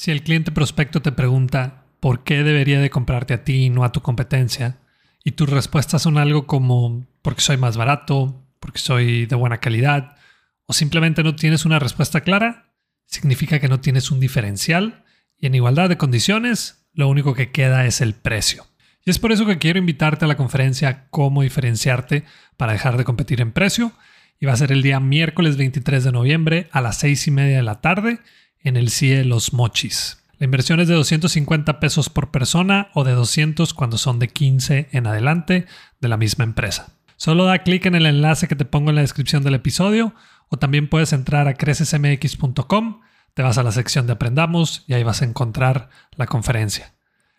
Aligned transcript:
Si 0.00 0.10
el 0.10 0.22
cliente 0.22 0.50
prospecto 0.50 1.02
te 1.02 1.12
pregunta 1.12 1.84
por 2.00 2.24
qué 2.24 2.42
debería 2.42 2.80
de 2.80 2.88
comprarte 2.88 3.34
a 3.34 3.44
ti 3.44 3.66
y 3.66 3.68
no 3.68 3.84
a 3.84 3.92
tu 3.92 4.00
competencia, 4.00 4.78
y 5.22 5.32
tus 5.32 5.50
respuestas 5.50 6.00
son 6.00 6.16
algo 6.16 6.46
como 6.46 7.06
porque 7.20 7.42
soy 7.42 7.58
más 7.58 7.76
barato, 7.76 8.42
porque 8.60 8.78
soy 8.78 9.26
de 9.26 9.36
buena 9.36 9.58
calidad, 9.58 10.16
o 10.64 10.72
simplemente 10.72 11.22
no 11.22 11.36
tienes 11.36 11.66
una 11.66 11.78
respuesta 11.78 12.22
clara, 12.22 12.72
significa 13.04 13.58
que 13.58 13.68
no 13.68 13.80
tienes 13.80 14.10
un 14.10 14.20
diferencial 14.20 15.04
y 15.36 15.48
en 15.48 15.54
igualdad 15.54 15.90
de 15.90 15.98
condiciones, 15.98 16.88
lo 16.94 17.06
único 17.06 17.34
que 17.34 17.50
queda 17.50 17.84
es 17.84 18.00
el 18.00 18.14
precio. 18.14 18.64
Y 19.04 19.10
es 19.10 19.18
por 19.18 19.32
eso 19.32 19.44
que 19.44 19.58
quiero 19.58 19.78
invitarte 19.78 20.24
a 20.24 20.28
la 20.28 20.38
conferencia 20.38 21.08
Cómo 21.10 21.42
diferenciarte 21.42 22.24
para 22.56 22.72
dejar 22.72 22.96
de 22.96 23.04
competir 23.04 23.42
en 23.42 23.52
precio. 23.52 23.92
Y 24.38 24.46
va 24.46 24.54
a 24.54 24.56
ser 24.56 24.72
el 24.72 24.80
día 24.80 24.98
miércoles 24.98 25.58
23 25.58 26.04
de 26.04 26.12
noviembre 26.12 26.68
a 26.72 26.80
las 26.80 26.98
6 27.00 27.26
y 27.26 27.30
media 27.30 27.56
de 27.58 27.62
la 27.62 27.82
tarde 27.82 28.20
en 28.62 28.76
el 28.76 28.90
CIE 28.90 29.24
Los 29.24 29.52
Mochis. 29.52 30.22
La 30.38 30.46
inversión 30.46 30.80
es 30.80 30.88
de 30.88 30.94
250 30.94 31.80
pesos 31.80 32.08
por 32.08 32.30
persona 32.30 32.88
o 32.94 33.04
de 33.04 33.12
200 33.12 33.74
cuando 33.74 33.98
son 33.98 34.18
de 34.18 34.28
15 34.28 34.88
en 34.92 35.06
adelante 35.06 35.66
de 36.00 36.08
la 36.08 36.16
misma 36.16 36.44
empresa. 36.44 36.94
Solo 37.16 37.44
da 37.44 37.58
clic 37.58 37.84
en 37.84 37.94
el 37.94 38.06
enlace 38.06 38.48
que 38.48 38.56
te 38.56 38.64
pongo 38.64 38.88
en 38.88 38.96
la 38.96 39.02
descripción 39.02 39.42
del 39.42 39.54
episodio 39.54 40.14
o 40.48 40.56
también 40.58 40.88
puedes 40.88 41.12
entrar 41.12 41.46
a 41.46 41.54
crecesmx.com, 41.54 43.00
te 43.34 43.42
vas 43.42 43.58
a 43.58 43.62
la 43.62 43.72
sección 43.72 44.06
de 44.06 44.14
Aprendamos 44.14 44.84
y 44.86 44.94
ahí 44.94 45.02
vas 45.02 45.20
a 45.20 45.26
encontrar 45.26 45.90
la 46.16 46.26
conferencia. 46.26 46.94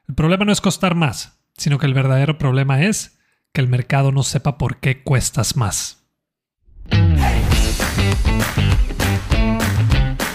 El 0.08 0.14
problema 0.14 0.46
no 0.46 0.52
es 0.52 0.62
costar 0.62 0.94
más, 0.94 1.40
sino 1.58 1.80
que 1.80 1.88
el 1.88 1.94
verdadero 1.96 2.38
problema 2.38 2.84
es 2.84 3.18
que 3.52 3.62
el 3.62 3.68
mercado 3.68 4.12
no 4.12 4.24
sepa 4.24 4.58
por 4.58 4.80
qué 4.80 5.02
cuestas 5.02 5.56
más. 5.58 6.06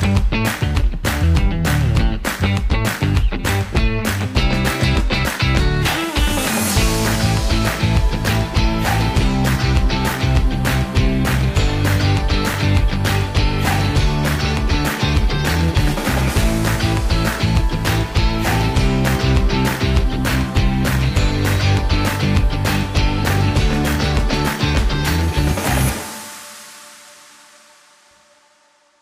Thank 0.07 0.93
you. 0.93 0.96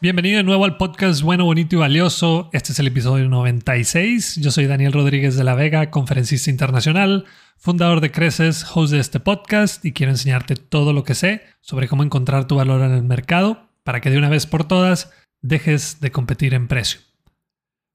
Bienvenido 0.04 0.36
de 0.36 0.42
nuevo 0.42 0.66
al 0.66 0.76
podcast 0.76 1.22
Bueno, 1.22 1.46
Bonito 1.46 1.76
y 1.76 1.78
Valioso. 1.78 2.50
Este 2.52 2.72
es 2.72 2.78
el 2.78 2.88
episodio 2.88 3.26
96. 3.26 4.36
Yo 4.36 4.50
soy 4.50 4.66
Daniel 4.66 4.92
Rodríguez 4.92 5.34
de 5.34 5.44
la 5.44 5.54
Vega, 5.54 5.90
conferencista 5.90 6.50
internacional, 6.50 7.24
fundador 7.56 8.02
de 8.02 8.10
Creces, 8.10 8.66
host 8.70 8.92
de 8.92 8.98
este 8.98 9.18
podcast 9.18 9.82
y 9.82 9.94
quiero 9.94 10.12
enseñarte 10.12 10.56
todo 10.56 10.92
lo 10.92 11.04
que 11.04 11.14
sé 11.14 11.44
sobre 11.62 11.88
cómo 11.88 12.02
encontrar 12.02 12.46
tu 12.46 12.56
valor 12.56 12.82
en 12.82 12.90
el 12.92 13.02
mercado 13.02 13.70
para 13.82 14.02
que 14.02 14.10
de 14.10 14.18
una 14.18 14.28
vez 14.28 14.44
por 14.44 14.68
todas 14.68 15.10
dejes 15.40 16.02
de 16.02 16.12
competir 16.12 16.52
en 16.52 16.68
precio. 16.68 17.00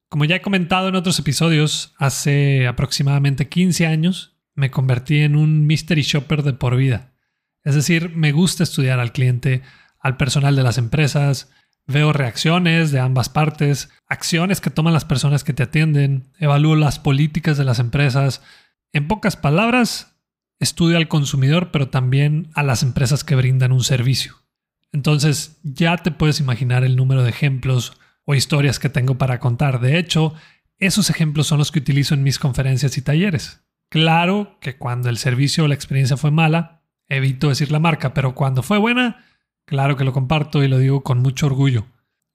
Como 0.10 0.26
ya 0.26 0.38
he 0.38 0.42
comentado 0.42 0.88
en 0.88 0.96
otros 0.96 1.20
episodios, 1.20 1.94
hace 2.00 2.66
aproximadamente 2.66 3.50
15 3.50 3.86
años 3.86 4.36
me 4.56 4.72
convertí 4.72 5.20
en 5.20 5.36
un 5.36 5.68
mystery 5.68 6.02
shopper 6.02 6.42
de 6.42 6.54
por 6.54 6.76
vida. 6.76 7.14
Es 7.64 7.76
decir, 7.76 8.16
me 8.16 8.32
gusta 8.32 8.64
estudiar 8.64 9.00
al 9.00 9.12
cliente, 9.12 9.62
al 10.00 10.18
personal 10.18 10.56
de 10.56 10.64
las 10.64 10.80
empresas, 10.80 11.52
Veo 11.90 12.14
reacciones 12.14 12.92
de 12.92 13.00
ambas 13.00 13.30
partes, 13.30 13.90
acciones 14.08 14.62
que 14.62 14.70
toman 14.70 14.94
las 14.94 15.06
personas 15.06 15.44
que 15.44 15.54
te 15.54 15.64
atienden, 15.64 16.32
evalúo 16.38 16.76
las 16.76 17.00
políticas 17.00 17.58
de 17.58 17.64
las 17.66 17.80
empresas. 17.80 18.44
En 18.94 19.08
pocas 19.08 19.36
palabras, 19.36 20.16
estudio 20.60 20.98
al 20.98 21.08
consumidor, 21.08 21.72
pero 21.72 21.90
también 21.90 22.52
a 22.54 22.62
las 22.62 22.84
empresas 22.84 23.24
que 23.24 23.34
brindan 23.34 23.72
un 23.72 23.84
servicio. 23.84 24.36
Entonces, 24.92 25.58
ya 25.64 25.98
te 25.98 26.12
puedes 26.12 26.40
imaginar 26.40 26.84
el 26.84 26.96
número 26.96 27.24
de 27.24 27.32
ejemplos 27.32 27.98
o 28.24 28.36
historias 28.36 28.78
que 28.78 28.90
tengo 28.90 29.18
para 29.18 29.40
contar. 29.40 29.80
De 29.80 29.98
hecho, 29.98 30.36
esos 30.78 31.10
ejemplos 31.10 31.48
son 31.48 31.58
los 31.58 31.72
que 31.72 31.80
utilizo 31.80 32.14
en 32.14 32.22
mis 32.22 32.38
conferencias 32.38 33.00
y 33.00 33.02
talleres. 33.02 33.62
Claro 33.90 34.60
que 34.62 34.78
cuando 34.78 35.10
el 35.10 35.18
servicio 35.18 35.64
o 35.64 35.68
la 35.68 35.74
experiencia 35.74 36.18
fue 36.18 36.30
mala, 36.30 36.84
evito 37.08 37.50
decir 37.50 37.72
la 37.72 37.80
marca, 37.80 38.14
pero 38.14 38.36
cuando 38.36 38.62
fue 38.62 38.78
buena, 38.78 39.26
Claro 39.70 39.96
que 39.96 40.04
lo 40.04 40.14
comparto 40.14 40.64
y 40.64 40.68
lo 40.68 40.80
digo 40.80 41.04
con 41.04 41.20
mucho 41.20 41.46
orgullo. 41.46 41.86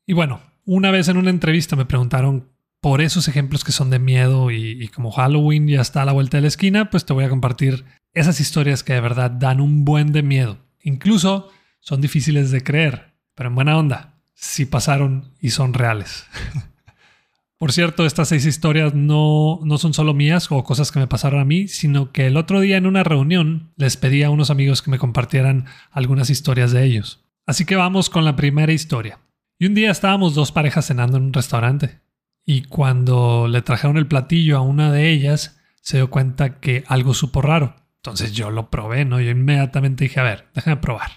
Y 0.07 0.13
bueno, 0.13 0.41
una 0.65 0.93
vez 0.93 1.09
en 1.09 1.17
una 1.17 1.31
entrevista 1.31 1.75
me 1.75 1.85
preguntaron 1.85 2.49
por 2.81 3.01
esos 3.01 3.27
ejemplos 3.27 3.65
que 3.65 3.73
son 3.73 3.91
de 3.91 3.99
miedo 3.99 4.53
y, 4.53 4.87
como 4.95 5.11
Halloween 5.11 5.67
ya 5.67 5.81
está 5.81 6.03
a 6.03 6.05
la 6.05 6.13
vuelta 6.13 6.37
de 6.37 6.43
la 6.43 6.47
esquina, 6.47 6.91
pues 6.91 7.05
te 7.05 7.13
voy 7.13 7.25
a 7.25 7.29
compartir 7.29 7.87
esas 8.13 8.39
historias 8.39 8.85
que 8.85 8.93
de 8.93 9.01
verdad 9.01 9.33
dan 9.33 9.61
un 9.61 9.85
buen 9.85 10.13
de 10.13 10.23
miedo. 10.23 10.59
Incluso 10.81 11.51
son 11.81 12.01
difíciles 12.01 12.53
de 12.53 12.63
creer, 12.63 13.17
pero 13.35 13.49
en 13.49 13.57
buena 13.57 13.79
onda, 13.79 14.21
sí 14.35 14.65
pasaron 14.65 15.33
y 15.41 15.51
son 15.51 15.75
reales. 15.75 16.27
Por 17.59 17.73
cierto, 17.73 18.07
estas 18.07 18.29
seis 18.29 18.47
historias 18.47 18.95
no, 18.95 19.59
no 19.65 19.79
son 19.79 19.93
solo 19.93 20.15
mías 20.15 20.53
o 20.53 20.63
cosas 20.63 20.93
que 20.93 21.01
me 21.01 21.09
pasaron 21.09 21.41
a 21.41 21.45
mí, 21.45 21.67
sino 21.67 22.13
que 22.13 22.29
el 22.29 22.37
otro 22.37 22.61
día 22.61 22.77
en 22.77 22.87
una 22.87 23.03
reunión 23.03 23.73
les 23.77 23.97
pedí 23.97 24.23
a 24.23 24.31
unos 24.31 24.51
amigos 24.51 24.83
que 24.83 24.93
me 24.93 25.01
compartieran 25.01 25.67
algunas 25.91 26.31
historias 26.31 26.71
de 26.71 26.85
ellos. 26.85 27.24
Así 27.47 27.65
que 27.65 27.77
vamos 27.77 28.11
con 28.11 28.25
la 28.25 28.37
primera 28.37 28.73
historia. 28.73 29.21
Y 29.59 29.67
un 29.67 29.75
día 29.75 29.91
estábamos 29.91 30.35
dos 30.35 30.53
parejas 30.53 30.87
cenando 30.87 31.17
en 31.17 31.25
un 31.25 31.33
restaurante. 31.33 32.01
Y 32.45 32.63
cuando 32.63 33.49
le 33.49 33.63
trajeron 33.63 33.97
el 33.97 34.07
platillo 34.07 34.57
a 34.59 34.63
una 34.63 34.93
de 34.93 35.11
ellas, 35.11 35.61
se 35.81 35.99
dio 35.99 36.11
cuenta 36.11 36.61
que 36.61 36.85
algo 36.87 37.15
supo 37.15 37.43
raro. 37.43 37.77
Entonces 37.97 38.33
yo 38.33 38.51
lo 38.51 38.71
probé, 38.71 39.05
¿no? 39.05 39.21
Yo 39.21 39.31
inmediatamente 39.31 40.05
dije, 40.05 40.21
a 40.21 40.25
ver, 40.25 40.49
déjame 40.55 40.77
probar. 40.77 41.11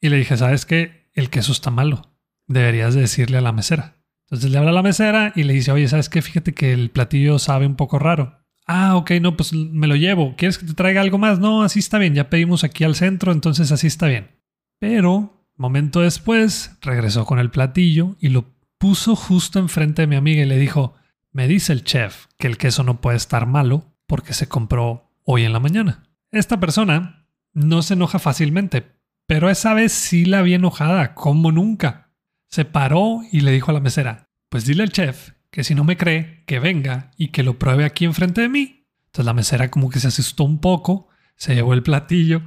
Y 0.00 0.08
le 0.08 0.16
dije, 0.16 0.36
¿sabes 0.36 0.64
qué? 0.64 1.10
El 1.14 1.28
queso 1.28 1.52
está 1.52 1.70
malo. 1.70 2.14
Deberías 2.46 2.94
decirle 2.94 3.38
a 3.38 3.42
la 3.42 3.52
mesera. 3.52 3.96
Entonces 4.26 4.50
le 4.50 4.58
habla 4.58 4.70
a 4.70 4.74
la 4.74 4.82
mesera 4.82 5.32
y 5.34 5.42
le 5.42 5.52
dice, 5.52 5.72
oye, 5.72 5.88
¿sabes 5.88 6.08
qué? 6.08 6.22
Fíjate 6.22 6.54
que 6.54 6.72
el 6.72 6.90
platillo 6.90 7.38
sabe 7.38 7.66
un 7.66 7.76
poco 7.76 7.98
raro. 7.98 8.38
Ah, 8.66 8.96
ok, 8.96 9.12
no, 9.20 9.36
pues 9.36 9.52
me 9.52 9.86
lo 9.86 9.96
llevo. 9.96 10.36
¿Quieres 10.36 10.56
que 10.56 10.66
te 10.66 10.74
traiga 10.74 11.00
algo 11.00 11.18
más? 11.18 11.40
No, 11.40 11.62
así 11.62 11.80
está 11.80 11.98
bien. 11.98 12.14
Ya 12.14 12.30
pedimos 12.30 12.62
aquí 12.62 12.84
al 12.84 12.94
centro, 12.94 13.32
entonces 13.32 13.72
así 13.72 13.88
está 13.88 14.06
bien. 14.06 14.30
Pero 14.78 15.39
Momento 15.60 16.00
después, 16.00 16.78
regresó 16.80 17.26
con 17.26 17.38
el 17.38 17.50
platillo 17.50 18.16
y 18.18 18.30
lo 18.30 18.54
puso 18.78 19.14
justo 19.14 19.58
enfrente 19.58 20.00
de 20.00 20.06
mi 20.06 20.16
amiga 20.16 20.42
y 20.42 20.46
le 20.46 20.56
dijo, 20.56 20.94
me 21.32 21.48
dice 21.48 21.74
el 21.74 21.84
chef 21.84 22.28
que 22.38 22.46
el 22.46 22.56
queso 22.56 22.82
no 22.82 23.02
puede 23.02 23.18
estar 23.18 23.44
malo 23.44 23.92
porque 24.06 24.32
se 24.32 24.48
compró 24.48 25.12
hoy 25.22 25.44
en 25.44 25.52
la 25.52 25.60
mañana. 25.60 26.08
Esta 26.30 26.58
persona 26.58 27.26
no 27.52 27.82
se 27.82 27.92
enoja 27.92 28.18
fácilmente, 28.18 28.86
pero 29.26 29.50
esa 29.50 29.74
vez 29.74 29.92
sí 29.92 30.24
la 30.24 30.40
vi 30.40 30.54
enojada, 30.54 31.12
como 31.12 31.52
nunca. 31.52 32.10
Se 32.48 32.64
paró 32.64 33.20
y 33.30 33.40
le 33.40 33.52
dijo 33.52 33.70
a 33.70 33.74
la 33.74 33.80
mesera, 33.80 34.30
pues 34.48 34.64
dile 34.64 34.84
al 34.84 34.92
chef 34.92 35.32
que 35.50 35.62
si 35.62 35.74
no 35.74 35.84
me 35.84 35.98
cree, 35.98 36.42
que 36.46 36.58
venga 36.58 37.10
y 37.18 37.32
que 37.32 37.42
lo 37.42 37.58
pruebe 37.58 37.84
aquí 37.84 38.06
enfrente 38.06 38.40
de 38.40 38.48
mí. 38.48 38.86
Entonces 39.08 39.26
la 39.26 39.34
mesera 39.34 39.70
como 39.70 39.90
que 39.90 40.00
se 40.00 40.08
asustó 40.08 40.42
un 40.44 40.58
poco, 40.58 41.08
se 41.36 41.54
llevó 41.54 41.74
el 41.74 41.82
platillo 41.82 42.40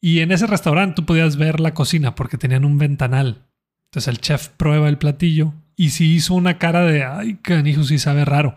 y 0.00 0.20
en 0.20 0.32
ese 0.32 0.46
restaurante 0.46 0.96
tú 0.96 1.06
podías 1.06 1.36
ver 1.36 1.60
la 1.60 1.74
cocina 1.74 2.14
porque 2.14 2.38
tenían 2.38 2.64
un 2.64 2.78
ventanal. 2.78 3.46
Entonces 3.86 4.08
el 4.08 4.20
chef 4.20 4.48
prueba 4.48 4.88
el 4.88 4.98
platillo 4.98 5.54
y 5.76 5.90
si 5.90 6.14
hizo 6.14 6.34
una 6.34 6.58
cara 6.58 6.82
de, 6.82 7.04
ay, 7.04 7.36
canijo, 7.36 7.84
sí 7.84 7.98
sabe 7.98 8.24
raro. 8.24 8.56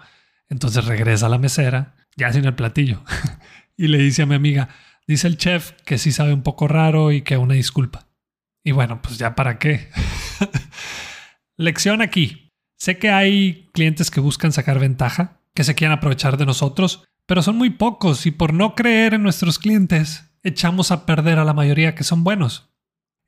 Entonces 0.49 0.85
regresa 0.85 1.27
a 1.27 1.29
la 1.29 1.37
mesera, 1.37 1.95
ya 2.17 2.31
sin 2.33 2.45
el 2.45 2.55
platillo, 2.55 3.03
y 3.77 3.87
le 3.87 3.99
dice 3.99 4.23
a 4.23 4.25
mi 4.25 4.35
amiga, 4.35 4.69
dice 5.07 5.27
el 5.27 5.37
chef 5.37 5.71
que 5.85 5.97
sí 5.97 6.11
sabe 6.11 6.33
un 6.33 6.43
poco 6.43 6.67
raro 6.67 7.11
y 7.11 7.21
que 7.21 7.37
una 7.37 7.53
disculpa. 7.53 8.07
Y 8.63 8.71
bueno, 8.71 9.01
pues 9.01 9.17
ya 9.17 9.35
para 9.35 9.57
qué. 9.57 9.89
Lección 11.57 12.01
aquí. 12.01 12.49
Sé 12.77 12.97
que 12.97 13.09
hay 13.11 13.69
clientes 13.73 14.09
que 14.11 14.19
buscan 14.19 14.51
sacar 14.51 14.79
ventaja, 14.79 15.39
que 15.53 15.63
se 15.63 15.75
quieren 15.75 15.97
aprovechar 15.97 16.37
de 16.37 16.45
nosotros, 16.45 17.03
pero 17.27 17.43
son 17.43 17.55
muy 17.55 17.69
pocos 17.69 18.25
y 18.25 18.31
por 18.31 18.53
no 18.53 18.75
creer 18.75 19.13
en 19.13 19.23
nuestros 19.23 19.59
clientes, 19.59 20.30
echamos 20.43 20.91
a 20.91 21.05
perder 21.05 21.39
a 21.39 21.45
la 21.45 21.53
mayoría 21.53 21.95
que 21.95 22.03
son 22.03 22.23
buenos. 22.23 22.69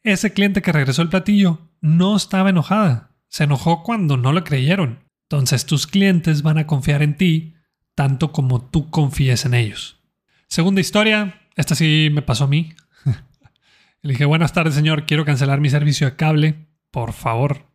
Ese 0.02 0.34
cliente 0.34 0.62
que 0.62 0.72
regresó 0.72 1.02
el 1.02 1.10
platillo 1.10 1.70
no 1.82 2.16
estaba 2.16 2.50
enojada, 2.50 3.12
se 3.30 3.46
enojó 3.46 3.84
cuando 3.84 4.18
no 4.18 4.34
le 4.34 4.44
creyeron. 4.44 5.04
Entonces 5.30 5.66
tus 5.66 5.88
clientes 5.88 6.42
van 6.42 6.58
a 6.58 6.68
confiar 6.68 7.02
en 7.02 7.18
ti 7.18 7.56
tanto 7.96 8.32
como 8.32 8.70
tú 8.70 8.90
confíes 8.90 9.46
en 9.46 9.54
ellos. 9.54 10.02
Segunda 10.48 10.82
historia, 10.82 11.42
esta 11.56 11.76
sí 11.76 12.10
me 12.12 12.22
pasó 12.22 12.46
a 12.46 12.48
mí. 12.48 12.74
Le 14.02 14.14
dije, 14.14 14.26
buenas 14.26 14.54
tardes 14.54 14.76
señor, 14.76 15.06
quiero 15.06 15.26
cancelar 15.26 15.62
mi 15.62 15.70
servicio 15.70 16.08
de 16.08 16.16
cable, 16.16 16.68
por 16.92 17.14
favor. 17.14 17.68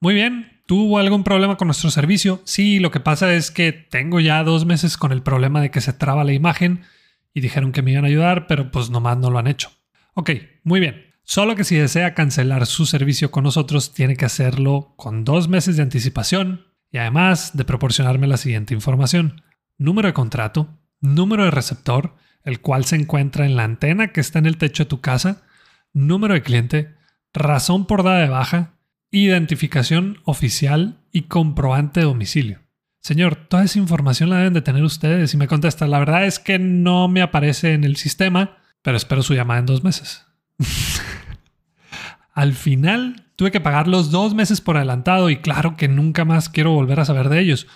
Muy 0.00 0.14
bien, 0.14 0.62
¿tuvo 0.66 0.98
algún 0.98 1.24
problema 1.24 1.56
con 1.56 1.68
nuestro 1.68 1.90
servicio? 1.90 2.40
Sí, 2.44 2.78
lo 2.78 2.90
que 2.90 3.00
pasa 3.00 3.34
es 3.34 3.50
que 3.50 3.72
tengo 3.72 4.20
ya 4.20 4.42
dos 4.44 4.64
meses 4.64 4.96
con 4.96 5.12
el 5.12 5.22
problema 5.22 5.60
de 5.60 5.70
que 5.70 5.80
se 5.80 5.92
traba 5.92 6.24
la 6.24 6.32
imagen 6.32 6.82
y 7.34 7.40
dijeron 7.40 7.72
que 7.72 7.82
me 7.82 7.90
iban 7.90 8.04
a 8.04 8.08
ayudar, 8.08 8.46
pero 8.46 8.70
pues 8.70 8.88
nomás 8.88 9.18
no 9.18 9.30
lo 9.30 9.38
han 9.38 9.48
hecho. 9.48 9.70
Ok, 10.14 10.30
muy 10.62 10.80
bien. 10.80 11.12
Solo 11.24 11.56
que 11.56 11.64
si 11.64 11.76
desea 11.76 12.14
cancelar 12.14 12.66
su 12.66 12.86
servicio 12.86 13.30
con 13.30 13.44
nosotros, 13.44 13.92
tiene 13.92 14.16
que 14.16 14.24
hacerlo 14.24 14.94
con 14.96 15.24
dos 15.24 15.48
meses 15.48 15.76
de 15.76 15.82
anticipación 15.82 16.66
y 16.90 16.98
además 16.98 17.56
de 17.56 17.64
proporcionarme 17.64 18.26
la 18.26 18.36
siguiente 18.36 18.72
información. 18.72 19.42
Número 19.76 20.06
de 20.06 20.14
contrato, 20.14 20.68
número 21.00 21.44
de 21.44 21.50
receptor, 21.50 22.14
el 22.44 22.60
cual 22.60 22.84
se 22.84 22.96
encuentra 22.96 23.46
en 23.46 23.56
la 23.56 23.64
antena 23.64 24.08
que 24.12 24.20
está 24.20 24.38
en 24.38 24.46
el 24.46 24.58
techo 24.58 24.84
de 24.84 24.90
tu 24.90 25.00
casa, 25.00 25.42
número 25.92 26.34
de 26.34 26.42
cliente, 26.42 26.94
razón 27.32 27.86
por 27.86 28.04
dada 28.04 28.20
de 28.20 28.28
baja, 28.28 28.74
identificación 29.10 30.18
oficial 30.24 31.00
y 31.10 31.22
comprobante 31.22 32.00
de 32.00 32.06
domicilio. 32.06 32.63
Señor, 33.04 33.36
toda 33.36 33.64
esa 33.64 33.78
información 33.78 34.30
la 34.30 34.38
deben 34.38 34.54
de 34.54 34.62
tener 34.62 34.82
ustedes 34.82 35.34
y 35.34 35.36
me 35.36 35.46
contesta, 35.46 35.86
la 35.86 35.98
verdad 35.98 36.24
es 36.24 36.38
que 36.38 36.58
no 36.58 37.06
me 37.06 37.20
aparece 37.20 37.74
en 37.74 37.84
el 37.84 37.96
sistema, 37.96 38.56
pero 38.80 38.96
espero 38.96 39.22
su 39.22 39.34
llamada 39.34 39.60
en 39.60 39.66
dos 39.66 39.84
meses. 39.84 40.24
Al 42.32 42.54
final 42.54 43.30
tuve 43.36 43.50
que 43.50 43.60
pagar 43.60 43.88
los 43.88 44.10
dos 44.10 44.34
meses 44.34 44.62
por 44.62 44.78
adelantado 44.78 45.28
y 45.28 45.36
claro 45.36 45.76
que 45.76 45.86
nunca 45.86 46.24
más 46.24 46.48
quiero 46.48 46.70
volver 46.70 46.98
a 46.98 47.04
saber 47.04 47.28
de 47.28 47.40
ellos. 47.40 47.66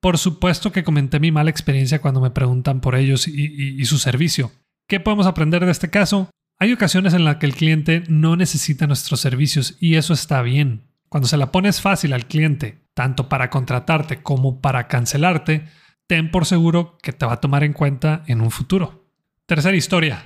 Por 0.00 0.16
supuesto 0.16 0.72
que 0.72 0.84
comenté 0.84 1.20
mi 1.20 1.32
mala 1.32 1.50
experiencia 1.50 2.00
cuando 2.00 2.22
me 2.22 2.30
preguntan 2.30 2.80
por 2.80 2.94
ellos 2.94 3.28
y, 3.28 3.78
y 3.78 3.84
su 3.84 3.98
servicio. 3.98 4.52
¿Qué 4.88 5.00
podemos 5.00 5.26
aprender 5.26 5.66
de 5.66 5.70
este 5.70 5.90
caso? 5.90 6.30
Hay 6.58 6.72
ocasiones 6.72 7.12
en 7.12 7.24
las 7.24 7.36
que 7.36 7.44
el 7.44 7.54
cliente 7.54 8.04
no 8.08 8.36
necesita 8.36 8.86
nuestros 8.86 9.20
servicios 9.20 9.76
y 9.80 9.96
eso 9.96 10.14
está 10.14 10.40
bien. 10.40 10.87
Cuando 11.08 11.28
se 11.28 11.36
la 11.36 11.52
pones 11.52 11.80
fácil 11.80 12.12
al 12.12 12.26
cliente 12.26 12.82
tanto 12.94 13.28
para 13.28 13.48
contratarte 13.48 14.22
como 14.22 14.60
para 14.60 14.88
cancelarte, 14.88 15.64
ten 16.06 16.30
por 16.30 16.46
seguro 16.46 16.98
que 17.02 17.12
te 17.12 17.26
va 17.26 17.34
a 17.34 17.40
tomar 17.40 17.62
en 17.64 17.72
cuenta 17.72 18.24
en 18.26 18.40
un 18.40 18.50
futuro. 18.50 19.08
Tercera 19.46 19.76
historia. 19.76 20.24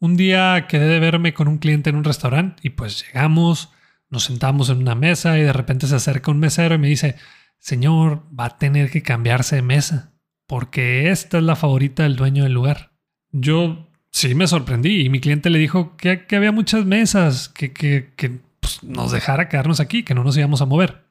Un 0.00 0.16
día 0.16 0.66
quedé 0.68 0.86
de 0.88 1.00
verme 1.00 1.32
con 1.32 1.48
un 1.48 1.58
cliente 1.58 1.90
en 1.90 1.96
un 1.96 2.04
restaurante 2.04 2.60
y 2.62 2.70
pues 2.70 3.04
llegamos, 3.04 3.70
nos 4.10 4.24
sentamos 4.24 4.68
en 4.70 4.78
una 4.78 4.94
mesa 4.94 5.38
y 5.38 5.42
de 5.42 5.52
repente 5.52 5.86
se 5.86 5.96
acerca 5.96 6.30
un 6.30 6.38
mesero 6.38 6.74
y 6.74 6.78
me 6.78 6.88
dice, 6.88 7.16
señor, 7.58 8.26
va 8.38 8.46
a 8.46 8.58
tener 8.58 8.90
que 8.90 9.02
cambiarse 9.02 9.56
de 9.56 9.62
mesa 9.62 10.12
porque 10.48 11.10
esta 11.10 11.38
es 11.38 11.44
la 11.44 11.56
favorita 11.56 12.02
del 12.02 12.16
dueño 12.16 12.42
del 12.42 12.54
lugar. 12.54 12.92
Yo 13.30 13.90
sí 14.10 14.34
me 14.34 14.46
sorprendí 14.46 15.02
y 15.02 15.10
mi 15.10 15.20
cliente 15.20 15.50
le 15.50 15.58
dijo 15.58 15.96
que, 15.96 16.24
había 16.34 16.52
muchas 16.52 16.84
mesas, 16.86 17.48
que, 17.48 17.72
que, 17.72 18.40
pues, 18.68 18.82
nos 18.82 19.12
dejara 19.12 19.48
quedarnos 19.48 19.80
aquí, 19.80 20.02
que 20.02 20.14
no 20.14 20.24
nos 20.24 20.36
íbamos 20.36 20.60
a 20.60 20.66
mover. 20.66 21.04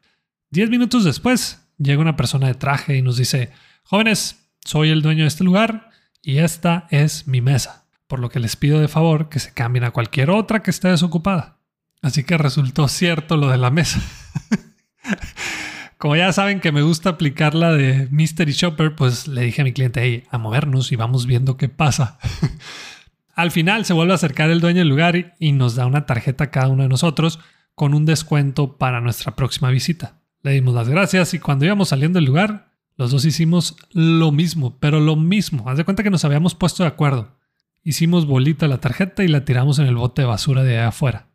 Diez 0.51 0.69
minutos 0.69 1.03
después, 1.03 1.67
llega 1.79 2.01
una 2.01 2.15
persona 2.15 2.47
de 2.47 2.53
traje 2.53 2.95
y 2.95 3.01
nos 3.01 3.17
dice, 3.17 3.51
jóvenes, 3.83 4.47
soy 4.63 4.91
el 4.91 5.01
dueño 5.01 5.23
de 5.23 5.27
este 5.27 5.43
lugar 5.43 5.89
y 6.21 6.37
esta 6.37 6.87
es 6.91 7.27
mi 7.27 7.41
mesa, 7.41 7.85
por 8.05 8.19
lo 8.19 8.29
que 8.29 8.39
les 8.39 8.55
pido 8.55 8.79
de 8.79 8.87
favor 8.87 9.29
que 9.29 9.39
se 9.39 9.53
cambien 9.53 9.85
a 9.85 9.91
cualquier 9.91 10.29
otra 10.29 10.61
que 10.61 10.69
esté 10.69 10.89
desocupada. 10.89 11.57
Así 12.03 12.23
que 12.23 12.37
resultó 12.37 12.87
cierto 12.87 13.37
lo 13.37 13.49
de 13.49 13.57
la 13.57 13.71
mesa. 13.71 13.99
Como 15.97 16.15
ya 16.15 16.31
saben 16.31 16.59
que 16.59 16.71
me 16.71 16.83
gusta 16.83 17.09
aplicar 17.09 17.55
la 17.55 17.73
de 17.73 18.07
Mystery 18.11 18.51
Shopper, 18.51 18.95
pues 18.95 19.27
le 19.27 19.41
dije 19.41 19.61
a 19.61 19.65
mi 19.65 19.73
cliente, 19.73 20.03
hey, 20.03 20.25
a 20.29 20.37
movernos 20.37 20.91
y 20.91 20.95
vamos 20.95 21.25
viendo 21.25 21.57
qué 21.57 21.69
pasa. 21.69 22.19
Al 23.37 23.51
final 23.51 23.85
se 23.85 23.93
vuelve 23.93 24.13
a 24.13 24.15
acercar 24.15 24.49
el 24.49 24.61
dueño 24.61 24.79
del 24.79 24.89
lugar 24.89 25.35
y 25.39 25.51
nos 25.51 25.75
da 25.75 25.85
una 25.85 26.07
tarjeta 26.07 26.45
a 26.45 26.49
cada 26.49 26.69
uno 26.69 26.81
de 26.81 26.89
nosotros 26.89 27.39
con 27.75 27.93
un 27.93 28.03
descuento 28.03 28.77
para 28.79 28.99
nuestra 28.99 29.35
próxima 29.35 29.69
visita. 29.69 30.23
Le 30.41 30.53
dimos 30.53 30.73
las 30.73 30.89
gracias 30.89 31.35
y 31.35 31.39
cuando 31.39 31.63
íbamos 31.63 31.89
saliendo 31.89 32.17
del 32.17 32.25
lugar, 32.25 32.73
los 32.95 33.11
dos 33.11 33.25
hicimos 33.25 33.75
lo 33.91 34.31
mismo, 34.31 34.79
pero 34.79 34.99
lo 34.99 35.15
mismo. 35.15 35.69
Haz 35.69 35.77
de 35.77 35.85
cuenta 35.85 36.01
que 36.01 36.09
nos 36.09 36.25
habíamos 36.25 36.55
puesto 36.55 36.81
de 36.81 36.89
acuerdo. 36.89 37.37
Hicimos 37.83 38.25
bolita 38.25 38.67
la 38.67 38.79
tarjeta 38.79 39.23
y 39.23 39.27
la 39.27 39.45
tiramos 39.45 39.77
en 39.77 39.85
el 39.85 39.97
bote 39.97 40.23
de 40.23 40.27
basura 40.27 40.63
de 40.63 40.79
allá 40.79 40.87
afuera. 40.87 41.27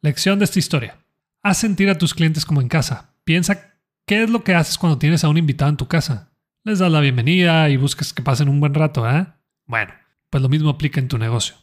Lección 0.00 0.38
de 0.38 0.46
esta 0.46 0.58
historia. 0.58 1.04
Haz 1.42 1.58
sentir 1.58 1.90
a 1.90 1.98
tus 1.98 2.14
clientes 2.14 2.46
como 2.46 2.62
en 2.62 2.68
casa. 2.68 3.12
Piensa 3.24 3.74
qué 4.06 4.22
es 4.22 4.30
lo 4.30 4.44
que 4.44 4.54
haces 4.54 4.78
cuando 4.78 4.96
tienes 4.96 5.24
a 5.24 5.28
un 5.28 5.36
invitado 5.36 5.68
en 5.68 5.76
tu 5.76 5.88
casa. 5.88 6.32
Les 6.64 6.78
das 6.78 6.90
la 6.90 7.00
bienvenida 7.00 7.68
y 7.68 7.76
buscas 7.76 8.14
que 8.14 8.22
pasen 8.22 8.48
un 8.48 8.60
buen 8.60 8.72
rato, 8.72 9.06
¿eh? 9.06 9.26
Bueno, 9.66 9.92
pues 10.30 10.42
lo 10.42 10.48
mismo 10.48 10.70
aplica 10.70 11.00
en 11.00 11.08
tu 11.08 11.18
negocio. 11.18 11.56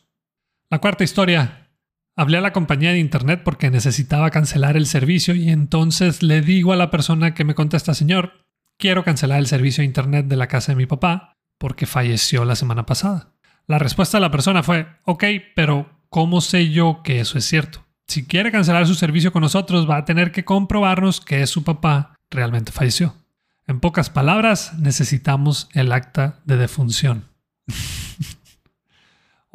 La 0.70 0.80
cuarta 0.80 1.04
historia. 1.04 1.70
Hablé 2.16 2.40
a 2.40 2.42
la 2.42 2.52
compañía 2.52 2.92
de 2.92 3.00
internet 3.00 3.42
porque 3.46 3.70
necesitaba 3.70 4.32
cancelar 4.32 4.76
el 4.76 4.88
servicio 4.88 5.36
y 5.36 5.50
entonces 5.50 6.24
le 6.24 6.42
digo 6.42 6.74
a 6.74 6.76
la 6.76 6.90
persona 6.90 7.34
que 7.34 7.46
me 7.46 7.54
contesta, 7.54 7.94
señor, 7.94 8.34
quiero 8.78 9.04
cancelar 9.04 9.40
el 9.40 9.48
servicio 9.48 9.82
de 9.82 9.86
internet 9.86 10.26
de 10.26 10.36
la 10.36 10.48
casa 10.48 10.72
de 10.72 10.78
mi 10.78 10.88
papá 10.88 11.38
porque 11.60 11.86
falleció 11.86 12.44
la 12.44 12.56
semana 12.56 12.86
pasada. 12.86 13.34
La 13.68 13.80
respuesta 13.80 14.18
de 14.18 14.22
la 14.22 14.32
persona 14.32 14.64
fue, 14.64 14.88
ok, 15.04 15.24
pero 15.56 15.90
¿cómo 16.10 16.42
sé 16.42 16.70
yo 16.70 17.02
que 17.04 17.20
eso 17.20 17.38
es 17.38 17.46
cierto? 17.46 17.86
Si 18.08 18.26
quiere 18.26 18.52
cancelar 18.52 18.88
su 18.88 18.96
servicio 18.96 19.32
con 19.32 19.42
nosotros, 19.42 19.90
va 19.90 19.98
a 19.98 20.06
tener 20.06 20.32
que 20.32 20.46
comprobarnos 20.46 21.22
que 21.22 21.46
su 21.46 21.64
papá 21.64 22.16
realmente 22.32 22.72
falleció. 22.72 23.16
En 23.68 23.80
pocas 23.80 24.10
palabras, 24.10 24.74
necesitamos 24.80 25.70
el 25.74 25.92
acta 25.92 26.40
de 26.46 26.58
defunción. 26.58 27.26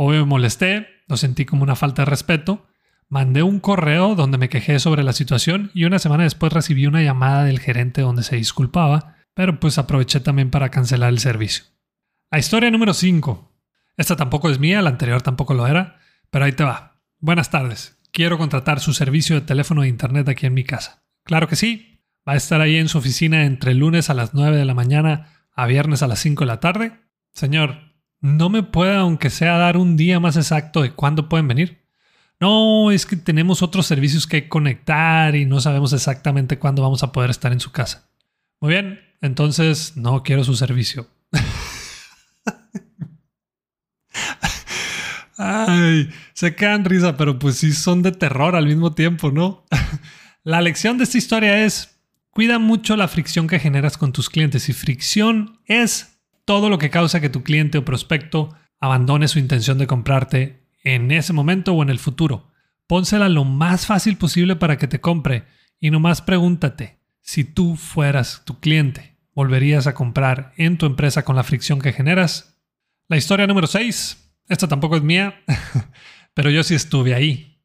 Obvio 0.05 0.23
me 0.23 0.31
molesté, 0.31 0.89
lo 1.07 1.17
sentí 1.17 1.45
como 1.45 1.63
una 1.63 1.77
falta 1.77 2.03
de 2.03 2.07
respeto. 2.07 2.67
Mandé 3.09 3.45
un 3.45 3.61
correo 3.61 4.17
donde 4.17 4.37
me 4.37 4.49
quejé 4.49 4.81
sobre 4.81 5.05
la 5.05 5.13
situación 5.13 5.71
y 5.75 5.85
una 5.85 6.01
semana 6.01 6.25
después 6.25 6.53
recibí 6.53 6.89
una 6.89 7.03
llamada 7.03 7.45
del 7.45 7.61
gerente 7.61 8.01
donde 8.01 8.25
se 8.25 8.35
disculpaba, 8.35 9.15
pero 9.33 9.61
pues 9.61 9.79
aproveché 9.79 10.19
también 10.19 10.51
para 10.51 10.71
cancelar 10.71 11.11
el 11.11 11.21
servicio. 11.21 11.67
La 12.33 12.41
historia 12.41 12.69
número 12.73 12.95
5. 12.95 13.55
Esta 13.97 14.17
tampoco 14.17 14.51
es 14.51 14.59
mía, 14.59 14.83
la 14.83 14.91
anterior 14.91 15.23
tampoco 15.23 15.55
lo 15.55 15.69
era, 15.69 16.01
pero 16.31 16.47
ahí 16.47 16.53
te 16.53 16.65
va. 16.65 17.01
Buenas 17.21 17.51
tardes. 17.51 18.01
Quiero 18.11 18.39
contratar 18.39 18.81
su 18.81 18.95
servicio 18.95 19.37
de 19.37 19.43
teléfono 19.43 19.83
de 19.83 19.89
internet 19.89 20.29
aquí 20.29 20.47
en 20.47 20.55
mi 20.55 20.65
casa. 20.65 21.05
Claro 21.23 21.47
que 21.47 21.55
sí. 21.55 22.03
Va 22.29 22.33
a 22.33 22.37
estar 22.37 22.61
ahí 22.61 22.75
en 22.75 22.89
su 22.89 22.99
oficina 22.99 23.45
entre 23.45 23.75
lunes 23.75 24.11
a 24.11 24.15
las 24.15 24.35
9 24.35 24.57
de 24.57 24.65
la 24.65 24.75
mañana 24.75 25.47
a 25.55 25.67
viernes 25.67 26.03
a 26.03 26.09
las 26.09 26.19
5 26.19 26.43
de 26.43 26.49
la 26.49 26.59
tarde. 26.59 26.93
Señor, 27.35 27.92
¿No 28.23 28.49
me 28.49 28.63
puede, 28.63 28.95
aunque 28.95 29.31
sea, 29.31 29.59
dar 29.59 29.77
un 29.77 29.97
día 29.97 30.21
más 30.21 30.37
exacto 30.37 30.83
de 30.83 30.93
cuándo 30.93 31.29
pueden 31.29 31.49
venir? 31.49 31.83
No, 32.39 32.93
es 32.93 33.05
que 33.05 33.17
tenemos 33.17 33.63
otros 33.63 33.85
servicios 33.85 34.29
que 34.29 34.49
conectar 34.49 35.35
y 35.35 35.45
no 35.45 35.61
sabemos 35.61 35.93
exactamente 35.93 36.57
cuándo 36.57 36.83
vamos 36.83 37.03
a 37.03 37.11
poder 37.11 37.31
estar 37.31 37.53
en 37.53 37.59
su 37.59 37.73
casa. 37.73 38.09
Muy 38.61 38.75
bien, 38.75 39.01
entonces 39.21 39.97
no 39.97 40.23
quiero 40.23 40.45
su 40.45 40.55
servicio. 40.55 41.09
Ay, 45.37 46.09
se 46.33 46.55
quedan 46.55 46.85
risa, 46.85 47.17
pero 47.17 47.41
pues 47.41 47.57
sí 47.57 47.73
son 47.73 48.03
de 48.03 48.13
terror 48.13 48.55
al 48.55 48.67
mismo 48.67 48.93
tiempo, 48.95 49.33
¿no? 49.33 49.65
la 50.45 50.61
lección 50.61 50.97
de 50.97 51.05
esta 51.05 51.19
historia 51.19 51.65
es, 51.65 51.99
cuida 52.31 52.61
mucho 52.61 52.97
la 52.97 53.09
fricción 53.09 53.49
que 53.49 53.59
generas 53.59 53.99
con 53.99 54.13
tus 54.13 54.31
clientes 54.31 54.69
y 54.69 54.73
fricción 54.73 55.59
es 55.67 56.12
todo 56.45 56.69
lo 56.69 56.79
que 56.79 56.91
causa 56.91 57.21
que 57.21 57.29
tu 57.29 57.43
cliente 57.43 57.79
o 57.79 57.85
prospecto 57.85 58.51
abandone 58.81 59.29
su 59.29 59.39
intención 59.39 59.79
de 59.79 59.87
comprarte 59.87 60.67
en 60.83 61.11
ese 61.13 61.33
momento 61.33 61.73
o 61.73 61.83
en 61.83 61.91
el 61.91 61.99
futuro. 61.99 62.51
Pónsela 62.87 63.29
lo 63.29 63.45
más 63.45 63.87
fácil 63.87 64.17
posible 64.17 64.57
para 64.57 64.77
que 64.77 64.89
te 64.89 65.01
compre 65.01 65.45
y 65.79 65.91
nomás 65.91 66.21
pregúntate, 66.23 66.99
si 67.21 67.45
tú 67.45 67.77
fueras 67.77 68.43
tu 68.45 68.61
cliente, 68.61 69.17
¿volverías 69.35 69.87
a 69.87 69.95
comprar 69.95 70.53
en 70.57 70.79
tu 70.79 70.87
empresa 70.87 71.25
con 71.25 71.37
la 71.37 71.45
fricción 71.45 71.81
que 71.81 71.93
generas? 71.93 72.59
La 73.09 73.17
historia 73.17 73.47
número 73.47 73.67
6, 73.67 74.35
esta 74.49 74.69
tampoco 74.69 74.97
es 74.97 75.03
mía, 75.03 75.43
pero 76.35 76.51
yo 76.51 76.63
sí 76.63 76.75
estuve 76.75 77.15
ahí. 77.15 77.61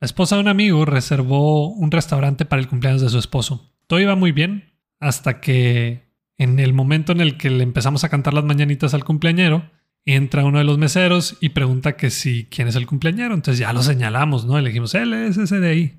La 0.00 0.06
esposa 0.06 0.36
de 0.36 0.42
un 0.42 0.48
amigo 0.48 0.84
reservó 0.84 1.68
un 1.68 1.90
restaurante 1.90 2.44
para 2.44 2.60
el 2.60 2.68
cumpleaños 2.68 3.02
de 3.02 3.08
su 3.08 3.18
esposo. 3.18 3.74
Todo 3.86 4.00
iba 4.00 4.16
muy 4.16 4.32
bien 4.32 4.78
hasta 4.98 5.40
que 5.40 6.03
en 6.38 6.58
el 6.58 6.72
momento 6.72 7.12
en 7.12 7.20
el 7.20 7.36
que 7.36 7.50
le 7.50 7.62
empezamos 7.62 8.04
a 8.04 8.08
cantar 8.08 8.34
las 8.34 8.44
mañanitas 8.44 8.94
al 8.94 9.04
cumpleañero, 9.04 9.70
entra 10.04 10.44
uno 10.44 10.58
de 10.58 10.64
los 10.64 10.78
meseros 10.78 11.36
y 11.40 11.50
pregunta 11.50 11.96
que 11.96 12.10
si 12.10 12.44
quién 12.46 12.68
es 12.68 12.76
el 12.76 12.86
cumpleañero. 12.86 13.34
Entonces 13.34 13.58
ya 13.58 13.72
lo 13.72 13.82
señalamos, 13.82 14.44
¿no? 14.44 14.58
Elegimos, 14.58 14.94
él 14.94 15.14
es 15.14 15.36
ese 15.36 15.60
de 15.60 15.68
ahí. 15.68 15.98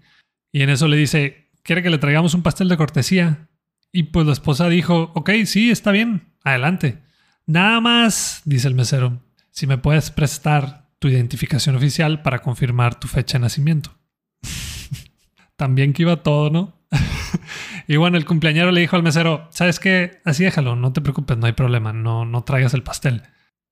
Y 0.51 0.61
en 0.61 0.69
eso 0.69 0.87
le 0.87 0.97
dice, 0.97 1.49
¿quiere 1.63 1.81
que 1.83 1.89
le 1.89 1.97
traigamos 1.97 2.33
un 2.33 2.43
pastel 2.43 2.69
de 2.69 2.77
cortesía? 2.77 3.49
Y 3.91 4.03
pues 4.03 4.25
la 4.25 4.33
esposa 4.33 4.69
dijo, 4.69 5.11
ok, 5.15 5.31
sí, 5.45 5.71
está 5.71 5.91
bien, 5.91 6.33
adelante. 6.43 7.01
Nada 7.45 7.79
más, 7.79 8.41
dice 8.45 8.67
el 8.67 8.75
mesero, 8.75 9.21
si 9.51 9.67
me 9.67 9.77
puedes 9.77 10.11
prestar 10.11 10.89
tu 10.99 11.07
identificación 11.07 11.75
oficial 11.75 12.21
para 12.21 12.41
confirmar 12.41 12.99
tu 12.99 13.07
fecha 13.07 13.37
de 13.37 13.43
nacimiento. 13.43 13.97
También 15.55 15.93
que 15.93 16.03
iba 16.03 16.23
todo, 16.23 16.49
¿no? 16.49 16.84
y 17.87 17.95
bueno, 17.97 18.17
el 18.17 18.25
cumpleañero 18.25 18.71
le 18.71 18.81
dijo 18.81 18.95
al 18.95 19.03
mesero, 19.03 19.47
¿sabes 19.51 19.79
qué? 19.79 20.21
Así 20.25 20.43
déjalo, 20.43 20.75
no 20.75 20.93
te 20.93 21.01
preocupes, 21.01 21.37
no 21.37 21.47
hay 21.47 21.53
problema, 21.53 21.93
no, 21.93 22.25
no 22.25 22.43
traigas 22.43 22.73
el 22.73 22.83
pastel. 22.83 23.23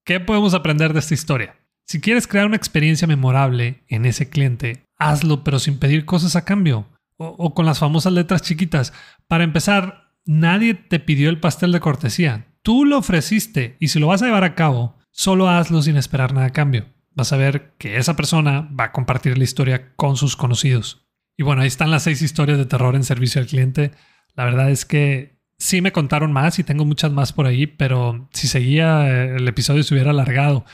¿Qué 0.05 0.19
podemos 0.19 0.53
aprender 0.53 0.93
de 0.93 0.99
esta 0.99 1.13
historia? 1.13 1.55
Si 1.85 2.01
quieres 2.01 2.27
crear 2.27 2.45
una 2.45 2.55
experiencia 2.55 3.07
memorable 3.07 3.83
en 3.87 4.05
ese 4.05 4.29
cliente, 4.29 4.85
hazlo 4.97 5.43
pero 5.43 5.59
sin 5.59 5.79
pedir 5.79 6.05
cosas 6.05 6.35
a 6.35 6.45
cambio. 6.45 6.87
O, 7.17 7.27
o 7.27 7.53
con 7.53 7.65
las 7.65 7.79
famosas 7.79 8.11
letras 8.11 8.41
chiquitas. 8.41 8.91
Para 9.27 9.43
empezar, 9.43 10.13
nadie 10.25 10.73
te 10.73 10.99
pidió 10.99 11.29
el 11.29 11.39
pastel 11.39 11.71
de 11.71 11.79
cortesía. 11.79 12.47
Tú 12.63 12.85
lo 12.85 12.97
ofreciste 12.97 13.77
y 13.79 13.89
si 13.89 13.99
lo 13.99 14.07
vas 14.07 14.21
a 14.21 14.25
llevar 14.25 14.43
a 14.43 14.55
cabo, 14.55 14.97
solo 15.11 15.49
hazlo 15.49 15.81
sin 15.81 15.95
esperar 15.95 16.33
nada 16.33 16.47
a 16.47 16.53
cambio. 16.53 16.87
Vas 17.11 17.31
a 17.31 17.37
ver 17.37 17.75
que 17.77 17.97
esa 17.97 18.15
persona 18.15 18.69
va 18.77 18.85
a 18.85 18.91
compartir 18.91 19.37
la 19.37 19.43
historia 19.43 19.93
con 19.95 20.17
sus 20.17 20.35
conocidos. 20.35 21.02
Y 21.37 21.43
bueno, 21.43 21.61
ahí 21.61 21.67
están 21.67 21.91
las 21.91 22.03
seis 22.03 22.21
historias 22.21 22.57
de 22.57 22.65
terror 22.65 22.95
en 22.95 23.03
servicio 23.03 23.41
al 23.41 23.47
cliente. 23.47 23.91
La 24.35 24.45
verdad 24.45 24.69
es 24.69 24.85
que 24.85 25.33
Sí 25.63 25.79
me 25.79 25.93
contaron 25.93 26.33
más 26.33 26.59
y 26.59 26.65
tengo 26.65 26.83
muchas 26.83 27.13
más 27.13 27.31
por 27.31 27.45
ahí, 27.45 27.67
pero 27.67 28.27
si 28.33 28.49
seguía 28.49 29.07
eh, 29.07 29.35
el 29.37 29.47
episodio 29.47 29.81
se 29.83 29.93
hubiera 29.93 30.09
alargado. 30.09 30.65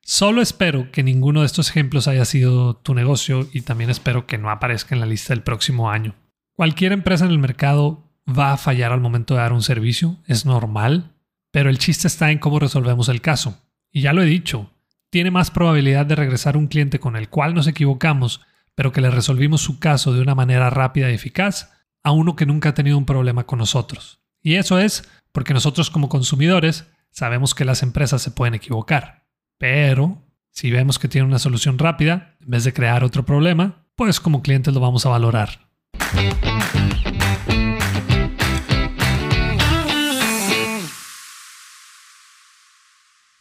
Solo 0.00 0.42
espero 0.42 0.90
que 0.90 1.04
ninguno 1.04 1.40
de 1.40 1.46
estos 1.46 1.70
ejemplos 1.70 2.08
haya 2.08 2.24
sido 2.24 2.74
tu 2.74 2.92
negocio 2.92 3.48
y 3.52 3.60
también 3.60 3.88
espero 3.88 4.26
que 4.26 4.38
no 4.38 4.50
aparezca 4.50 4.96
en 4.96 5.00
la 5.00 5.06
lista 5.06 5.32
del 5.32 5.44
próximo 5.44 5.90
año. 5.90 6.16
Cualquier 6.54 6.90
empresa 6.90 7.24
en 7.24 7.30
el 7.30 7.38
mercado 7.38 8.10
va 8.28 8.52
a 8.52 8.56
fallar 8.56 8.90
al 8.90 9.00
momento 9.00 9.34
de 9.34 9.40
dar 9.40 9.52
un 9.52 9.62
servicio, 9.62 10.18
es 10.26 10.44
normal, 10.44 11.12
pero 11.52 11.70
el 11.70 11.78
chiste 11.78 12.08
está 12.08 12.32
en 12.32 12.38
cómo 12.38 12.58
resolvemos 12.58 13.08
el 13.08 13.20
caso. 13.20 13.62
Y 13.92 14.00
ya 14.00 14.12
lo 14.12 14.22
he 14.22 14.26
dicho, 14.26 14.72
tiene 15.10 15.30
más 15.30 15.52
probabilidad 15.52 16.04
de 16.04 16.16
regresar 16.16 16.56
un 16.56 16.66
cliente 16.66 16.98
con 16.98 17.14
el 17.14 17.28
cual 17.28 17.54
nos 17.54 17.68
equivocamos, 17.68 18.40
pero 18.74 18.92
que 18.92 19.00
le 19.00 19.10
resolvimos 19.10 19.60
su 19.60 19.78
caso 19.78 20.12
de 20.12 20.20
una 20.20 20.34
manera 20.34 20.70
rápida 20.70 21.10
y 21.10 21.14
eficaz, 21.14 21.72
a 22.02 22.10
uno 22.10 22.36
que 22.36 22.46
nunca 22.46 22.70
ha 22.70 22.74
tenido 22.74 22.98
un 22.98 23.06
problema 23.06 23.44
con 23.44 23.58
nosotros. 23.58 24.20
Y 24.42 24.56
eso 24.56 24.78
es 24.78 25.08
porque 25.30 25.54
nosotros 25.54 25.90
como 25.90 26.08
consumidores 26.08 26.86
sabemos 27.10 27.54
que 27.54 27.64
las 27.64 27.82
empresas 27.82 28.22
se 28.22 28.30
pueden 28.30 28.54
equivocar. 28.54 29.26
Pero 29.58 30.22
si 30.50 30.70
vemos 30.70 30.98
que 30.98 31.08
tiene 31.08 31.26
una 31.26 31.38
solución 31.38 31.78
rápida, 31.78 32.36
en 32.40 32.50
vez 32.50 32.64
de 32.64 32.72
crear 32.72 33.04
otro 33.04 33.24
problema, 33.24 33.86
pues 33.94 34.20
como 34.20 34.42
clientes 34.42 34.74
lo 34.74 34.80
vamos 34.80 35.06
a 35.06 35.10
valorar. 35.10 35.68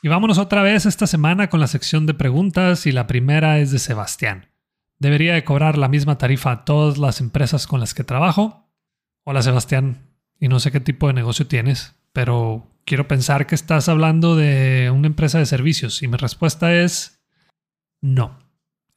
Y 0.03 0.07
vámonos 0.07 0.39
otra 0.39 0.63
vez 0.63 0.85
esta 0.85 1.05
semana 1.05 1.49
con 1.49 1.59
la 1.59 1.67
sección 1.67 2.07
de 2.07 2.15
preguntas 2.15 2.87
y 2.87 2.91
la 2.91 3.05
primera 3.05 3.59
es 3.59 3.71
de 3.71 3.77
Sebastián. 3.77 4.50
¿Debería 5.01 5.33
de 5.33 5.43
cobrar 5.43 5.79
la 5.79 5.87
misma 5.87 6.19
tarifa 6.19 6.51
a 6.51 6.63
todas 6.63 6.99
las 6.99 7.21
empresas 7.21 7.65
con 7.65 7.79
las 7.79 7.95
que 7.95 8.03
trabajo? 8.03 8.69
Hola 9.23 9.41
Sebastián, 9.41 10.11
y 10.39 10.47
no 10.47 10.59
sé 10.59 10.71
qué 10.71 10.79
tipo 10.79 11.07
de 11.07 11.13
negocio 11.13 11.47
tienes, 11.47 11.95
pero 12.13 12.67
quiero 12.85 13.07
pensar 13.07 13.47
que 13.47 13.55
estás 13.55 13.89
hablando 13.89 14.35
de 14.35 14.91
una 14.93 15.07
empresa 15.07 15.39
de 15.39 15.47
servicios 15.47 16.03
y 16.03 16.07
mi 16.07 16.17
respuesta 16.17 16.75
es 16.75 17.19
no. 17.99 18.37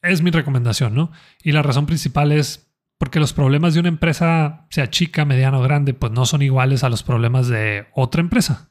Es 0.02 0.20
mi 0.20 0.30
recomendación, 0.30 0.94
¿no? 0.94 1.10
Y 1.42 1.52
la 1.52 1.62
razón 1.62 1.86
principal 1.86 2.32
es 2.32 2.70
porque 2.98 3.18
los 3.18 3.32
problemas 3.32 3.72
de 3.72 3.80
una 3.80 3.88
empresa, 3.88 4.66
sea 4.68 4.90
chica, 4.90 5.24
mediana 5.24 5.58
o 5.58 5.62
grande, 5.62 5.94
pues 5.94 6.12
no 6.12 6.26
son 6.26 6.42
iguales 6.42 6.84
a 6.84 6.90
los 6.90 7.02
problemas 7.02 7.48
de 7.48 7.86
otra 7.94 8.20
empresa. 8.20 8.68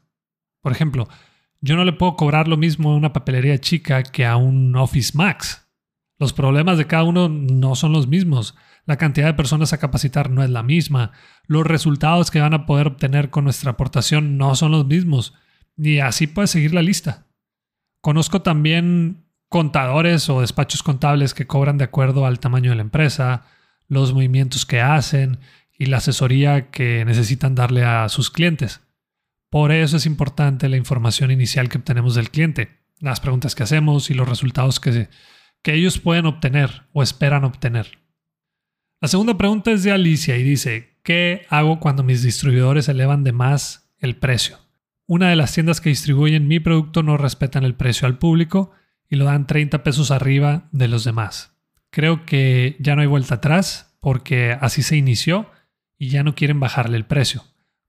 Por 0.60 0.70
ejemplo, 0.70 1.08
yo 1.60 1.74
no 1.74 1.84
le 1.84 1.94
puedo 1.94 2.14
cobrar 2.14 2.46
lo 2.46 2.56
mismo 2.56 2.92
a 2.92 2.96
una 2.96 3.12
papelería 3.12 3.58
chica 3.58 4.04
que 4.04 4.24
a 4.24 4.36
un 4.36 4.76
Office 4.76 5.10
Max. 5.16 5.63
Los 6.24 6.32
problemas 6.32 6.78
de 6.78 6.86
cada 6.86 7.04
uno 7.04 7.28
no 7.28 7.74
son 7.74 7.92
los 7.92 8.08
mismos. 8.08 8.54
La 8.86 8.96
cantidad 8.96 9.26
de 9.26 9.34
personas 9.34 9.74
a 9.74 9.78
capacitar 9.78 10.30
no 10.30 10.42
es 10.42 10.48
la 10.48 10.62
misma. 10.62 11.12
Los 11.46 11.66
resultados 11.66 12.30
que 12.30 12.40
van 12.40 12.54
a 12.54 12.64
poder 12.64 12.86
obtener 12.86 13.28
con 13.28 13.44
nuestra 13.44 13.72
aportación 13.72 14.38
no 14.38 14.54
son 14.54 14.72
los 14.72 14.86
mismos. 14.86 15.34
Y 15.76 15.98
así 15.98 16.26
puede 16.26 16.48
seguir 16.48 16.72
la 16.72 16.80
lista. 16.80 17.26
Conozco 18.00 18.40
también 18.40 19.26
contadores 19.50 20.30
o 20.30 20.40
despachos 20.40 20.82
contables 20.82 21.34
que 21.34 21.46
cobran 21.46 21.76
de 21.76 21.84
acuerdo 21.84 22.24
al 22.24 22.40
tamaño 22.40 22.70
de 22.70 22.76
la 22.76 22.80
empresa, 22.80 23.44
los 23.86 24.14
movimientos 24.14 24.64
que 24.64 24.80
hacen 24.80 25.40
y 25.78 25.84
la 25.84 25.98
asesoría 25.98 26.70
que 26.70 27.04
necesitan 27.04 27.54
darle 27.54 27.84
a 27.84 28.08
sus 28.08 28.30
clientes. 28.30 28.80
Por 29.50 29.72
eso 29.72 29.98
es 29.98 30.06
importante 30.06 30.70
la 30.70 30.78
información 30.78 31.30
inicial 31.30 31.68
que 31.68 31.76
obtenemos 31.76 32.14
del 32.14 32.30
cliente, 32.30 32.78
las 32.98 33.20
preguntas 33.20 33.54
que 33.54 33.64
hacemos 33.64 34.08
y 34.08 34.14
los 34.14 34.26
resultados 34.26 34.80
que, 34.80 35.10
que 35.64 35.74
ellos 35.74 35.98
pueden 35.98 36.26
obtener 36.26 36.84
o 36.92 37.02
esperan 37.02 37.42
obtener. 37.42 37.98
La 39.00 39.08
segunda 39.08 39.36
pregunta 39.36 39.72
es 39.72 39.82
de 39.82 39.90
Alicia 39.90 40.36
y 40.36 40.44
dice, 40.44 40.98
¿qué 41.02 41.44
hago 41.48 41.80
cuando 41.80 42.04
mis 42.04 42.22
distribuidores 42.22 42.88
elevan 42.88 43.24
de 43.24 43.32
más 43.32 43.90
el 43.98 44.14
precio? 44.14 44.58
Una 45.06 45.28
de 45.28 45.36
las 45.36 45.52
tiendas 45.52 45.80
que 45.80 45.88
distribuyen 45.88 46.46
mi 46.46 46.60
producto 46.60 47.02
no 47.02 47.16
respetan 47.16 47.64
el 47.64 47.74
precio 47.74 48.06
al 48.06 48.18
público 48.18 48.70
y 49.10 49.16
lo 49.16 49.24
dan 49.24 49.48
30 49.48 49.82
pesos 49.82 50.12
arriba 50.12 50.68
de 50.70 50.86
los 50.86 51.02
demás. 51.02 51.56
Creo 51.90 52.24
que 52.24 52.76
ya 52.78 52.94
no 52.94 53.02
hay 53.02 53.08
vuelta 53.08 53.34
atrás 53.34 53.96
porque 53.98 54.56
así 54.60 54.82
se 54.82 54.96
inició 54.96 55.50
y 55.98 56.10
ya 56.10 56.22
no 56.22 56.36
quieren 56.36 56.60
bajarle 56.60 56.96
el 56.96 57.06
precio. 57.06 57.42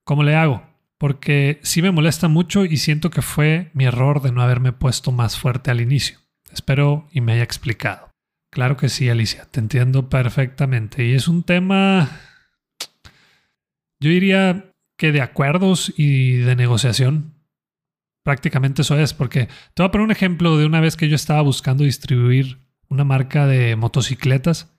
¿Cómo 0.03 0.23
le 0.23 0.35
hago? 0.35 0.75
porque 0.97 1.59
sí 1.63 1.81
me 1.81 1.91
molesta 1.91 2.27
mucho 2.27 2.65
y 2.65 2.77
siento 2.77 3.09
que 3.09 3.21
fue 3.21 3.69
mi 3.73 3.85
error 3.85 4.21
de 4.21 4.31
no 4.31 4.41
haberme 4.41 4.71
puesto 4.71 5.11
más 5.11 5.37
fuerte 5.37 5.71
al 5.71 5.81
inicio. 5.81 6.19
Espero 6.55 7.07
y 7.11 7.19
me 7.19 7.33
haya 7.33 7.43
explicado. 7.43 8.09
Claro 8.49 8.77
que 8.77 8.87
sí, 8.87 9.09
Alicia, 9.09 9.45
te 9.51 9.59
entiendo 9.59 10.07
perfectamente. 10.09 11.05
Y 11.05 11.13
es 11.13 11.27
un 11.27 11.43
tema, 11.43 12.09
yo 13.99 14.09
diría 14.09 14.71
que 14.97 15.11
de 15.11 15.21
acuerdos 15.21 15.93
y 15.97 16.37
de 16.37 16.55
negociación. 16.55 17.33
Prácticamente 18.23 18.83
eso 18.83 18.97
es, 18.97 19.13
porque 19.13 19.47
te 19.73 19.83
voy 19.83 19.87
a 19.87 19.91
poner 19.91 20.05
un 20.05 20.11
ejemplo 20.11 20.57
de 20.57 20.65
una 20.65 20.79
vez 20.79 20.95
que 20.95 21.09
yo 21.09 21.15
estaba 21.17 21.41
buscando 21.41 21.83
distribuir 21.83 22.59
una 22.87 23.03
marca 23.03 23.45
de 23.47 23.75
motocicletas 23.75 24.73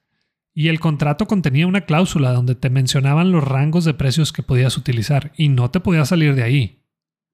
y 0.55 0.69
el 0.69 0.81
contrato 0.81 1.27
contenía 1.27 1.67
una 1.67 1.83
cláusula 1.83 2.33
donde 2.33 2.55
te 2.55 2.71
mencionaban 2.71 3.31
los 3.31 3.45
rangos 3.45 3.85
de 3.85 3.93
precios 3.93 4.33
que 4.33 4.43
podías 4.43 4.79
utilizar 4.79 5.33
y 5.37 5.51
no 5.51 5.71
te 5.71 5.81
podías 5.81 6.09
salir 6.09 6.35
de 6.35 6.43
ahí. 6.43 6.83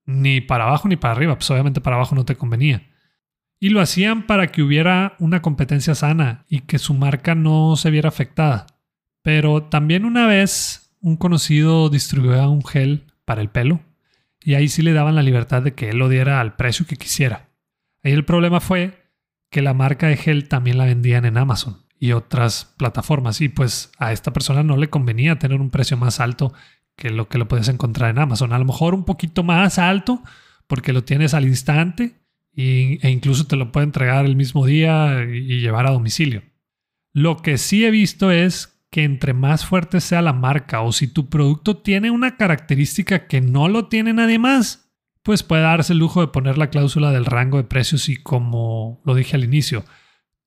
Ni 0.05 0.41
para 0.41 0.65
abajo 0.65 0.89
ni 0.89 0.97
para 0.97 1.15
arriba, 1.15 1.37
pues 1.37 1.49
obviamente 1.53 1.81
para 1.81 1.95
abajo 1.95 2.17
no 2.17 2.25
te 2.25 2.35
convenía. 2.35 2.92
Y 3.63 3.69
lo 3.69 3.81
hacían 3.81 4.27
para 4.27 4.49
que 4.49 4.61
hubiera 4.61 5.15
una 5.21 5.41
competencia 5.41 5.95
sana 5.95 6.45
y 6.49 6.63
que 6.63 6.81
su 6.81 6.95
marca 6.95 7.37
no 7.37 7.77
se 7.77 7.93
viera 7.93 8.09
afectada. 8.09 8.67
Pero 9.23 9.63
también 9.63 10.05
una 10.05 10.27
vez 10.27 10.97
un 11.01 11.17
conocido 11.17 11.89
distribuía 11.89 12.49
un 12.49 12.65
gel 12.65 13.07
para 13.25 13.41
el 13.41 13.51
pelo 13.51 13.79
y 14.41 14.55
ahí 14.55 14.67
sí 14.67 14.83
le 14.83 14.93
daban 14.93 15.15
la 15.15 15.23
libertad 15.23 15.63
de 15.63 15.75
que 15.75 15.91
él 15.91 15.99
lo 15.99 16.09
diera 16.09 16.41
al 16.41 16.57
precio 16.57 16.87
que 16.89 16.97
quisiera. 16.97 17.51
Ahí 18.03 18.11
el 18.11 18.25
problema 18.25 18.59
fue 18.59 19.09
que 19.49 19.63
la 19.63 19.75
marca 19.75 20.09
de 20.09 20.17
gel 20.17 20.49
también 20.49 20.77
la 20.77 20.87
vendían 20.87 21.25
en 21.25 21.39
Amazon 21.39 21.87
y 22.01 22.15
otras 22.15 22.75
plataformas. 22.79 23.41
Y 23.41 23.49
pues 23.49 23.93
a 23.97 24.11
esta 24.11 24.33
persona 24.33 24.65
no 24.65 24.77
le 24.77 24.91
convenía 24.91 25.39
tener 25.39 25.61
un 25.61 25.71
precio 25.71 25.97
más 25.97 26.19
alto 26.19 26.53
que 26.97 27.11
lo 27.11 27.29
que 27.29 27.39
lo 27.39 27.47
puedes 27.47 27.69
encontrar 27.69 28.11
en 28.11 28.19
Amazon. 28.19 28.53
A 28.53 28.59
lo 28.59 28.65
mejor 28.65 28.93
un 28.93 29.05
poquito 29.05 29.45
más 29.45 29.79
alto 29.79 30.21
porque 30.67 30.93
lo 30.93 31.05
tienes 31.05 31.33
al 31.33 31.45
instante 31.45 32.22
e 32.55 33.11
incluso 33.11 33.47
te 33.47 33.57
lo 33.57 33.73
puede 33.73 33.85
entregar 33.85 34.25
el 34.27 34.37
mismo 34.37 34.67
día 34.67 35.25
y 35.25 35.61
llevar 35.61 35.87
a 35.87 35.93
domicilio. 35.93 36.43
Lo 37.13 37.39
que 37.39 37.59
sí 37.59 37.85
he 37.85 37.91
visto 37.91 38.31
es 38.31 38.81
que 38.91 39.05
entre 39.05 39.33
más 39.33 39.65
fuerte 39.65 40.01
sea 40.01 40.21
la 40.21 40.35
marca 40.35 40.83
o 40.83 40.93
si 40.93 41.09
tu 41.09 41.29
producto 41.31 41.79
tiene 41.79 42.11
una 42.11 42.37
característica 42.37 43.27
que 43.27 43.41
no 43.41 43.69
lo 43.69 43.89
tiene 43.89 44.13
nadie 44.13 44.39
más, 44.39 44.93
pues 45.23 45.43
puede 45.43 45.63
darse 45.63 45.95
el 45.95 45.99
lujo 45.99 46.21
de 46.21 46.29
poner 46.29 46.59
la 46.59 46.69
cláusula 46.69 47.11
del 47.11 47.25
rango 47.25 47.57
de 47.57 47.65
precios 47.65 48.09
y 48.09 48.17
como 48.17 49.01
lo 49.05 49.15
dije 49.15 49.37
al 49.37 49.45
inicio, 49.45 49.85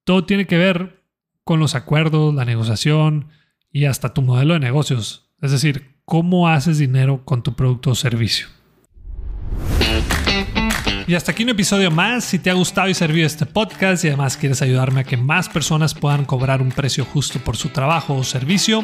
todo 0.04 0.26
tiene 0.26 0.46
que 0.46 0.58
ver 0.58 1.04
con 1.44 1.60
los 1.60 1.76
acuerdos, 1.76 2.36
la 2.36 2.46
negociación 2.46 3.30
y 3.72 3.86
hasta 3.86 4.14
tu 4.14 4.22
modelo 4.22 4.54
de 4.54 4.60
negocios. 4.60 5.34
Es 5.42 5.52
decir, 5.52 5.96
cómo 6.06 6.48
haces 6.48 6.78
dinero 6.78 7.26
con 7.26 7.42
tu 7.42 7.56
producto 7.56 7.92
o 7.92 7.96
servicio. 7.96 8.48
Y 11.08 11.14
hasta 11.14 11.34
aquí 11.34 11.44
un 11.44 11.50
episodio 11.50 11.92
más. 11.92 12.24
Si 12.24 12.40
te 12.40 12.50
ha 12.50 12.54
gustado 12.54 12.90
y 12.90 12.96
servido 12.96 13.28
este 13.28 13.46
podcast 13.46 14.04
y 14.04 14.08
además 14.08 14.38
quieres 14.38 14.64
ayudarme 14.64 15.02
a 15.02 15.04
que 15.04 15.18
más 15.18 15.50
personas 15.50 15.94
puedan 15.94 16.26
cobrar 16.26 16.64
un 16.64 16.72
precio 16.72 17.06
justo 17.06 17.38
por 17.40 17.58
su 17.58 17.70
trabajo 17.70 18.16
o 18.16 18.24
servicio, 18.24 18.84